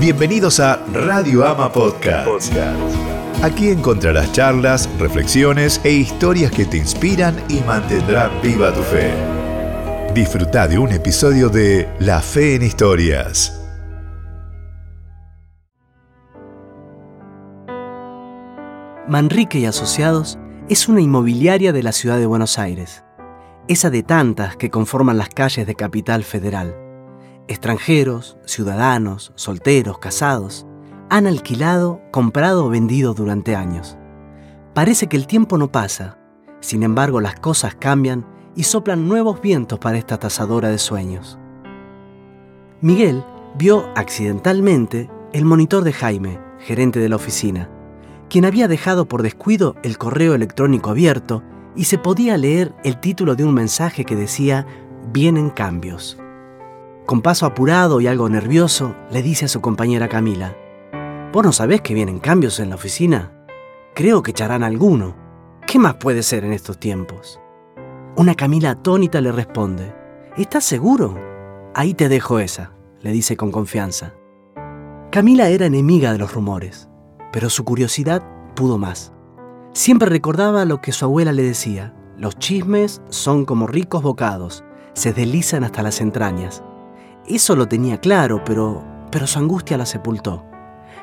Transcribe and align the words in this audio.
Bienvenidos 0.00 0.60
a 0.60 0.82
Radio 0.94 1.46
Ama 1.46 1.70
Podcast. 1.70 2.50
Aquí 3.42 3.68
encontrarás 3.68 4.32
charlas, 4.32 4.88
reflexiones 4.98 5.78
e 5.84 5.92
historias 5.92 6.50
que 6.52 6.64
te 6.64 6.78
inspiran 6.78 7.36
y 7.50 7.60
mantendrán 7.60 8.30
viva 8.42 8.72
tu 8.72 8.80
fe. 8.80 9.12
Disfruta 10.14 10.66
de 10.68 10.78
un 10.78 10.92
episodio 10.92 11.50
de 11.50 11.86
La 11.98 12.22
Fe 12.22 12.54
en 12.54 12.62
Historias. 12.62 13.60
Manrique 19.06 19.58
y 19.58 19.66
Asociados 19.66 20.38
es 20.70 20.88
una 20.88 21.02
inmobiliaria 21.02 21.74
de 21.74 21.82
la 21.82 21.92
ciudad 21.92 22.16
de 22.16 22.24
Buenos 22.24 22.58
Aires, 22.58 23.04
esa 23.68 23.90
de 23.90 24.02
tantas 24.02 24.56
que 24.56 24.70
conforman 24.70 25.18
las 25.18 25.28
calles 25.28 25.66
de 25.66 25.74
Capital 25.74 26.24
Federal. 26.24 26.89
Extranjeros, 27.48 28.38
ciudadanos, 28.44 29.32
solteros, 29.34 29.98
casados, 29.98 30.66
han 31.08 31.26
alquilado, 31.26 32.00
comprado 32.12 32.66
o 32.66 32.68
vendido 32.68 33.14
durante 33.14 33.56
años. 33.56 33.96
Parece 34.74 35.08
que 35.08 35.16
el 35.16 35.26
tiempo 35.26 35.58
no 35.58 35.72
pasa, 35.72 36.18
sin 36.60 36.82
embargo 36.82 37.20
las 37.20 37.34
cosas 37.40 37.74
cambian 37.74 38.24
y 38.54 38.62
soplan 38.62 39.08
nuevos 39.08 39.40
vientos 39.40 39.78
para 39.78 39.98
esta 39.98 40.18
tasadora 40.18 40.68
de 40.68 40.78
sueños. 40.78 41.38
Miguel 42.80 43.24
vio 43.58 43.88
accidentalmente 43.96 45.10
el 45.32 45.44
monitor 45.44 45.84
de 45.84 45.92
Jaime, 45.92 46.40
gerente 46.58 47.00
de 47.00 47.08
la 47.08 47.16
oficina, 47.16 47.68
quien 48.28 48.44
había 48.44 48.68
dejado 48.68 49.06
por 49.06 49.22
descuido 49.22 49.74
el 49.82 49.98
correo 49.98 50.34
electrónico 50.34 50.90
abierto 50.90 51.42
y 51.74 51.84
se 51.84 51.98
podía 51.98 52.36
leer 52.36 52.72
el 52.84 52.98
título 53.00 53.34
de 53.34 53.44
un 53.44 53.54
mensaje 53.54 54.04
que 54.04 54.16
decía 54.16 54.66
Vienen 55.12 55.50
cambios. 55.50 56.18
Con 57.10 57.22
paso 57.22 57.44
apurado 57.44 58.00
y 58.00 58.06
algo 58.06 58.28
nervioso, 58.28 58.94
le 59.10 59.20
dice 59.20 59.46
a 59.46 59.48
su 59.48 59.60
compañera 59.60 60.08
Camila, 60.08 60.56
¿Vos 61.32 61.44
no 61.44 61.50
sabés 61.50 61.80
que 61.80 61.92
vienen 61.92 62.20
cambios 62.20 62.60
en 62.60 62.68
la 62.68 62.76
oficina? 62.76 63.32
Creo 63.96 64.22
que 64.22 64.30
echarán 64.30 64.62
alguno. 64.62 65.16
¿Qué 65.66 65.80
más 65.80 65.94
puede 65.94 66.22
ser 66.22 66.44
en 66.44 66.52
estos 66.52 66.78
tiempos? 66.78 67.40
Una 68.14 68.36
Camila 68.36 68.70
atónita 68.70 69.20
le 69.20 69.32
responde, 69.32 69.92
¿Estás 70.36 70.62
seguro? 70.62 71.18
Ahí 71.74 71.94
te 71.94 72.08
dejo 72.08 72.38
esa, 72.38 72.74
le 73.00 73.10
dice 73.10 73.36
con 73.36 73.50
confianza. 73.50 74.14
Camila 75.10 75.48
era 75.48 75.66
enemiga 75.66 76.12
de 76.12 76.18
los 76.18 76.32
rumores, 76.32 76.88
pero 77.32 77.50
su 77.50 77.64
curiosidad 77.64 78.22
pudo 78.54 78.78
más. 78.78 79.12
Siempre 79.72 80.08
recordaba 80.08 80.64
lo 80.64 80.80
que 80.80 80.92
su 80.92 81.06
abuela 81.06 81.32
le 81.32 81.42
decía, 81.42 81.92
los 82.16 82.38
chismes 82.38 83.02
son 83.08 83.46
como 83.46 83.66
ricos 83.66 84.00
bocados, 84.00 84.62
se 84.92 85.12
deslizan 85.12 85.64
hasta 85.64 85.82
las 85.82 86.00
entrañas. 86.00 86.62
Eso 87.30 87.54
lo 87.54 87.68
tenía 87.68 87.98
claro, 87.98 88.42
pero, 88.44 88.82
pero 89.12 89.28
su 89.28 89.38
angustia 89.38 89.78
la 89.78 89.86
sepultó. 89.86 90.44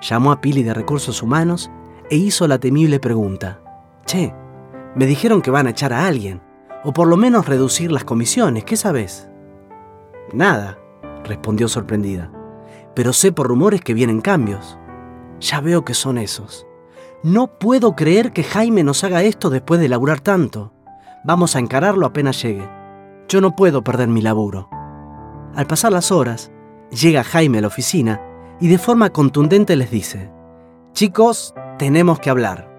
Llamó 0.00 0.32
a 0.32 0.40
Pili 0.40 0.62
de 0.62 0.72
Recursos 0.72 1.22
Humanos 1.22 1.70
e 2.08 2.16
hizo 2.16 2.48
la 2.48 2.58
temible 2.58 2.98
pregunta. 2.98 3.60
Che, 4.06 4.34
me 4.94 5.04
dijeron 5.04 5.42
que 5.42 5.50
van 5.50 5.66
a 5.66 5.70
echar 5.70 5.92
a 5.92 6.06
alguien, 6.06 6.40
o 6.82 6.94
por 6.94 7.08
lo 7.08 7.18
menos 7.18 7.46
reducir 7.46 7.92
las 7.92 8.04
comisiones, 8.04 8.64
¿qué 8.64 8.74
sabes? 8.74 9.28
Nada, 10.32 10.78
respondió 11.24 11.68
sorprendida. 11.68 12.30
Pero 12.94 13.12
sé 13.12 13.30
por 13.30 13.46
rumores 13.46 13.82
que 13.82 13.92
vienen 13.92 14.22
cambios. 14.22 14.78
Ya 15.40 15.60
veo 15.60 15.84
que 15.84 15.92
son 15.92 16.16
esos. 16.16 16.66
No 17.22 17.58
puedo 17.58 17.94
creer 17.96 18.32
que 18.32 18.44
Jaime 18.44 18.82
nos 18.82 19.04
haga 19.04 19.22
esto 19.22 19.50
después 19.50 19.78
de 19.78 19.90
laburar 19.90 20.20
tanto. 20.20 20.72
Vamos 21.22 21.54
a 21.54 21.58
encararlo 21.58 22.06
apenas 22.06 22.42
llegue. 22.42 22.66
Yo 23.28 23.42
no 23.42 23.54
puedo 23.54 23.84
perder 23.84 24.08
mi 24.08 24.22
laburo. 24.22 24.70
Al 25.56 25.66
pasar 25.66 25.92
las 25.92 26.10
horas, 26.10 26.50
llega 26.90 27.22
Jaime 27.22 27.58
a 27.58 27.60
la 27.60 27.68
oficina 27.68 28.20
y 28.60 28.68
de 28.68 28.78
forma 28.78 29.10
contundente 29.10 29.76
les 29.76 29.90
dice, 29.90 30.30
chicos, 30.92 31.54
tenemos 31.78 32.18
que 32.18 32.30
hablar. 32.30 32.70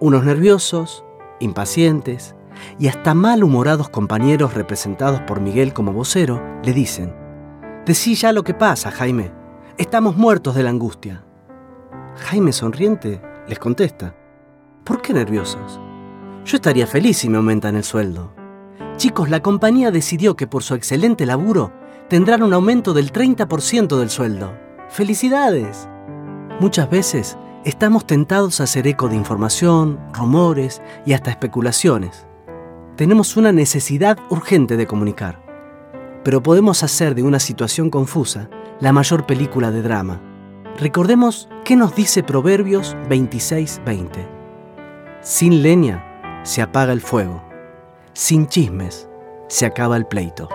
Unos 0.00 0.24
nerviosos, 0.24 1.04
impacientes 1.38 2.34
y 2.78 2.88
hasta 2.88 3.14
malhumorados 3.14 3.88
compañeros 3.88 4.54
representados 4.54 5.20
por 5.22 5.40
Miguel 5.40 5.72
como 5.72 5.92
vocero 5.92 6.42
le 6.64 6.72
dicen, 6.72 7.14
decí 7.86 8.16
ya 8.16 8.32
lo 8.32 8.42
que 8.42 8.54
pasa, 8.54 8.90
Jaime. 8.90 9.30
Estamos 9.76 10.16
muertos 10.16 10.56
de 10.56 10.64
la 10.64 10.70
angustia. 10.70 11.24
Jaime 12.16 12.52
sonriente 12.52 13.22
les 13.46 13.60
contesta, 13.60 14.16
¿por 14.84 15.00
qué 15.02 15.12
nerviosos? 15.12 15.80
Yo 16.44 16.56
estaría 16.56 16.86
feliz 16.86 17.18
si 17.18 17.28
me 17.28 17.36
aumentan 17.36 17.76
el 17.76 17.84
sueldo. 17.84 18.37
Chicos, 18.98 19.30
la 19.30 19.40
compañía 19.40 19.92
decidió 19.92 20.34
que 20.34 20.48
por 20.48 20.64
su 20.64 20.74
excelente 20.74 21.24
laburo 21.24 21.72
tendrán 22.08 22.42
un 22.42 22.52
aumento 22.52 22.94
del 22.94 23.12
30% 23.12 23.96
del 23.96 24.10
sueldo. 24.10 24.52
¡Felicidades! 24.88 25.88
Muchas 26.58 26.90
veces 26.90 27.38
estamos 27.64 28.08
tentados 28.08 28.60
a 28.60 28.64
hacer 28.64 28.88
eco 28.88 29.08
de 29.08 29.14
información, 29.14 30.00
rumores 30.12 30.82
y 31.06 31.12
hasta 31.12 31.30
especulaciones. 31.30 32.26
Tenemos 32.96 33.36
una 33.36 33.52
necesidad 33.52 34.18
urgente 34.30 34.76
de 34.76 34.88
comunicar, 34.88 35.40
pero 36.24 36.42
podemos 36.42 36.82
hacer 36.82 37.14
de 37.14 37.22
una 37.22 37.38
situación 37.38 37.90
confusa 37.90 38.50
la 38.80 38.92
mayor 38.92 39.26
película 39.26 39.70
de 39.70 39.82
drama. 39.82 40.20
Recordemos 40.76 41.48
qué 41.64 41.76
nos 41.76 41.94
dice 41.94 42.24
Proverbios 42.24 42.96
26:20. 43.08 44.26
Sin 45.20 45.62
leña 45.62 46.42
se 46.42 46.62
apaga 46.62 46.92
el 46.92 47.00
fuego, 47.00 47.47
sin 48.18 48.48
chismes 48.48 49.08
se 49.46 49.64
acaba 49.64 49.96
el 49.96 50.04
pleito. 50.04 50.48